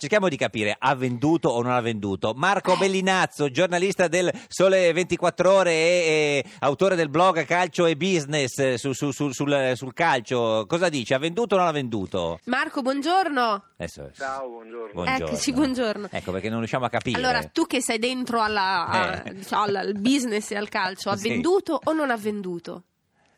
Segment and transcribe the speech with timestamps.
[0.00, 2.32] Cerchiamo di capire, ha venduto o non ha venduto.
[2.34, 8.58] Marco Bellinazzo, giornalista del Sole 24 Ore e, e autore del blog Calcio e Business
[8.60, 11.12] eh, su- su- su- sul, sul calcio, cosa dice?
[11.12, 12.40] Ha venduto o non ha venduto?
[12.44, 13.64] Marco, buongiorno.
[13.76, 14.92] Adesso, Ciao, buongiorno.
[14.94, 15.26] buongiorno.
[15.26, 16.08] Eccoci, buongiorno.
[16.10, 17.18] Ecco perché non riusciamo a capire.
[17.18, 19.34] Allora, tu che sei dentro alla, a- Eh.
[19.34, 21.28] diciamo, al al business e al calcio, ha Sì.
[21.28, 22.84] venduto o non ha venduto?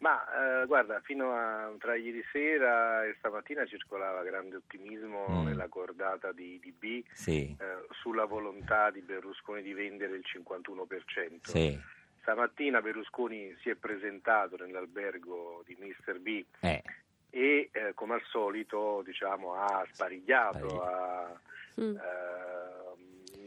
[0.02, 5.44] Ma eh, guarda, fino a tra ieri sera e stamattina circolava grande ottimismo Mm.
[5.46, 11.48] nella cordata di DB Sì, eh, sulla volontà di Berlusconi di vendere il 51%.
[11.50, 11.78] sì.
[12.20, 16.18] Stamattina Berlusconi si è presentato nell'albergo di Mr.
[16.20, 16.82] B Eh,
[17.30, 21.26] e eh, come al solito diciamo, ha sparigliato, Spariglia.
[21.28, 21.40] ha
[21.80, 21.96] Mm.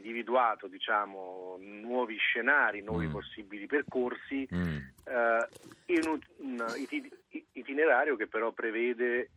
[0.05, 3.11] Individuato diciamo, nuovi scenari, nuovi Mm.
[3.11, 4.78] possibili percorsi mm.
[5.06, 5.47] eh,
[5.88, 7.12] in un, un iti-
[7.53, 9.30] itinerario che però prevede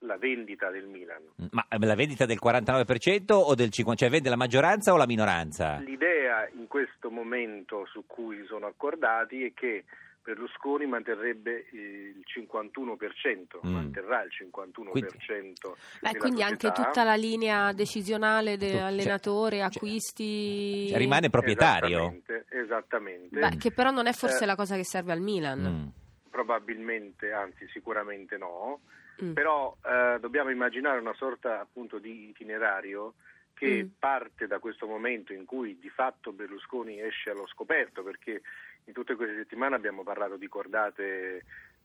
[0.00, 1.22] la vendita del Milan.
[1.52, 3.94] Ma eh, la vendita del 49% o del 50%?
[3.94, 5.78] Cioè vende la maggioranza o la minoranza?
[5.78, 9.84] L'idea in questo momento su cui sono accordati è che
[10.26, 11.76] Berlusconi manterrebbe eh,
[12.16, 13.72] il 51%, Mm.
[13.72, 20.88] manterrà il 51% Beh, della quindi anche tutta la linea decisionale Cioè- dell'allenatore, acquisti...
[20.88, 21.98] Cioè, rimane proprietario?
[21.98, 23.38] Esattamente, esattamente.
[23.38, 25.60] Beh, che però non è forse Eh, la cosa che serve al Milan.
[25.60, 26.28] Mm.
[26.28, 28.80] Probabilmente, anzi sicuramente no,
[29.22, 29.32] Mm.
[29.32, 33.14] però eh, dobbiamo immaginare una sorta appunto di itinerario
[33.56, 33.88] che Mm.
[33.98, 38.42] parte da questo momento in cui di fatto Berlusconi esce allo scoperto, perché
[38.84, 41.42] in tutte queste settimane abbiamo parlato di cordate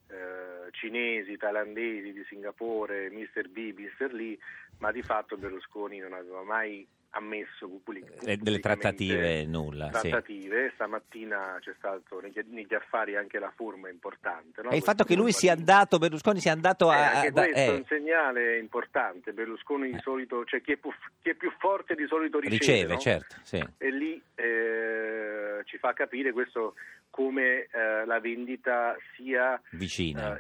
[0.08, 3.48] eh, cinesi, thailandesi, di Singapore, Mr.
[3.48, 4.12] B, Mr.
[4.12, 4.38] Lee,
[4.80, 10.10] ma di fatto Berlusconi non aveva mai ammesso pubblic- Eh, delle trattative nulla, sì.
[10.10, 10.72] trattative.
[10.76, 14.62] Stamattina c'è stato negli, negli affari anche la forma importante.
[14.62, 14.70] no?
[14.70, 17.12] E il fatto che lui sia andato, Berlusconi sia andato eh, a...
[17.16, 19.34] anche da- questo è eh, un segnale importante.
[19.34, 22.94] Berlusconi di solito, cioè chi è, più, chi è più forte di solito riceve, riceve,
[22.94, 23.00] no?
[23.00, 23.64] certo, sì.
[23.78, 26.76] E lì eh, ci fa capire questo
[27.10, 30.40] come eh, la vendita sia Vicina.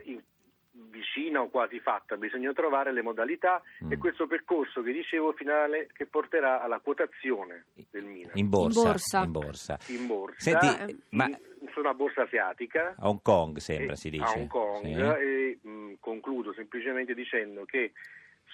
[1.15, 2.15] Eh, in- vicina o quasi fatta.
[2.17, 3.91] Bisogna trovare le modalità Mm.
[3.91, 8.79] e questo percorso che dicevo finale che porterà alla quotazione del Milan In borsa.
[8.79, 9.23] In borsa.
[9.23, 9.77] in borsa.
[9.87, 11.29] in borsa, Senti, in- ma-
[11.73, 12.95] su una borsa asiatica.
[12.97, 14.23] A Hong Kong sembra e- si dice.
[14.23, 14.91] A Hong Kong Sì.
[14.93, 17.91] e mh, concludo semplicemente dicendo che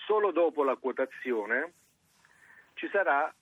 [0.05, 1.73] solo dopo la quotazione
[2.75, 3.33] ci sarà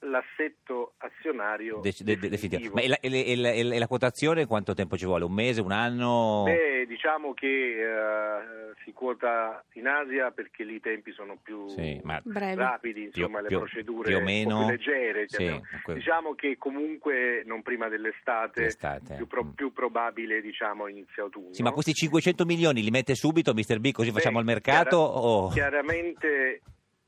[0.00, 2.74] l'assetto azionario De- de- de- definitivo.
[2.74, 3.16] Ma e la, e la-
[3.50, 5.24] e la- e la quotazione quanto tempo ci vuole?
[5.24, 6.42] Un mese, un anno?
[6.44, 12.00] Beh, diciamo che eh, si quota in Asia perché lì i tempi sono più Sì,
[12.04, 15.24] rapidi, Più- insomma le più- procedure più o meno- un po' più leggere.
[15.28, 19.50] Sì, que- Diciamo che comunque non prima dell'estate, L'estate, più, pro- mm.
[19.50, 21.52] più probabile diciamo inizio autunno.
[21.54, 23.78] Sì, ma questi 500 milioni li mette subito Mr.
[23.80, 24.96] B così Beh, facciamo il mercato?
[24.96, 25.48] chiara- o...
[25.48, 26.60] Chiaramente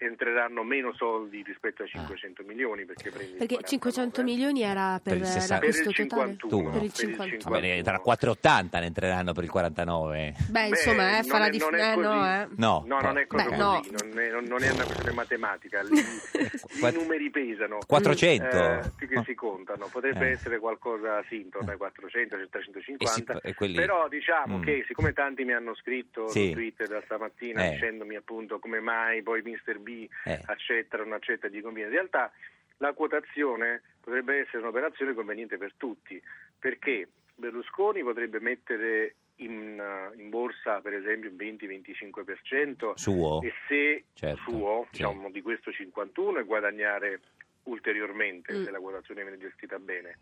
[0.05, 3.27] entreranno meno soldi rispetto ai 500 milioni perché Perché
[3.61, 3.69] 49.
[3.69, 5.55] 500 milioni era per, Per il 60.
[5.55, 6.31] l'acquisto Per il totale?
[6.31, 6.71] 51.
[6.71, 7.55] Per il Per il 51.
[7.61, 10.35] Vabbè, tra 480 ne entreranno per il 49.
[10.49, 12.47] Beh, insomma, Beh, eh, fa la è- dif- non è eh, no, eh.
[12.57, 13.81] No, No, non è così, Beh, no.
[13.91, 17.79] non, è, non- è una questione matematica, lì i numeri pesano.
[17.87, 18.57] 400?
[18.57, 20.33] Eh, più che si contano, potrebbe Eh.
[20.33, 24.63] essere qualcosa sì, intorno ai 400, 350, E si- e quelli- però diciamo Mm.
[24.63, 26.49] che siccome tanti mi hanno scritto Sì.
[26.49, 27.71] su Twitter da stamattina Eh.
[27.73, 29.79] dicendomi appunto come mai poi Mr.
[29.79, 29.89] B
[30.25, 30.41] Eh.
[30.47, 32.31] accetta o non accetta di conviene, in realtà
[32.79, 36.21] la quotazione potrebbe essere un'operazione conveniente per tutti,
[36.59, 39.83] perché Berlusconi potrebbe mettere in,
[40.17, 43.41] in borsa per esempio il 20-25% Suo?
[43.43, 44.99] e se Certo, suo, sì.
[44.99, 47.21] diciamo di questo 51 e guadagnare
[47.65, 48.65] ulteriormente Mm.
[48.65, 50.19] se la quotazione viene gestita bene.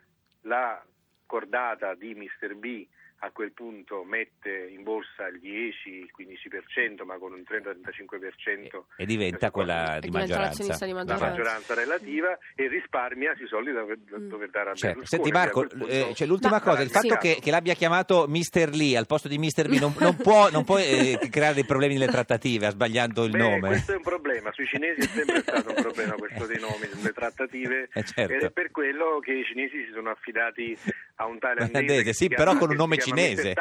[0.42, 0.82] la
[1.26, 2.54] cordata di Mr.
[2.56, 2.86] B
[3.24, 9.98] a quel punto mette in borsa il 10-15%, ma con un 30-35% E diventa quella
[10.00, 10.62] di diventa maggioranza.
[10.84, 11.26] di la maggioranza.
[11.28, 14.28] maggioranza relativa e risparmia sui soldi da Mm.
[14.28, 14.98] dover dare a Certo.
[15.00, 15.06] Berlusconi.
[15.06, 18.26] Senti a Marco, eh, c'è l'ultima Ma- cosa, il sarà fatto che, che l'abbia chiamato
[18.28, 18.70] Mr.
[18.72, 19.68] Lee al posto di Mr.
[19.68, 23.38] B non, non può, non può, eh, creare dei problemi nelle trattative sbagliando il Beh,
[23.38, 23.68] nome.
[23.68, 27.12] questo è un problema, sui cinesi è sempre stato un problema questo dei nomi, delle
[27.12, 28.32] trattative Eh, certo.
[28.32, 30.76] ed è per quello che i cinesi si sono affidati
[31.16, 31.38] a un.
[31.38, 33.54] Thailandese, che sì, però con un nome chiama cinese.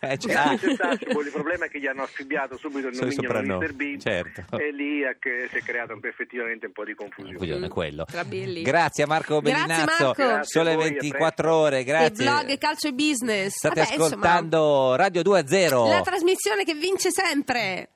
[0.00, 0.52] Eh, cioè- ah.
[0.52, 3.72] Il problema è che gli hanno affibbiato subito il nomignolo Mr.
[3.74, 4.58] Bean certo.
[4.58, 7.34] e lì è che si è creato un po' effettivamente un po' di confusione.
[7.36, 8.02] Mm.
[8.04, 8.62] Tra Billy.
[8.62, 10.14] Grazie a Marco Bellinazzo.
[10.42, 12.24] Sole voi, a 24 ore, grazie.
[12.24, 13.54] E blog Calcio e Business.
[13.56, 15.88] State Vabbè, insomma, ascoltando Radio 2 a 0.
[15.88, 17.90] la trasmissione che vince sempre.